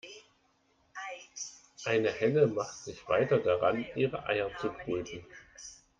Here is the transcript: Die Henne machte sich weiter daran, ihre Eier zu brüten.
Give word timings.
Die 1.85 1.91
Henne 2.07 2.47
machte 2.47 2.73
sich 2.85 3.07
weiter 3.07 3.37
daran, 3.37 3.85
ihre 3.93 4.25
Eier 4.25 4.49
zu 4.57 4.71
brüten. 4.73 5.23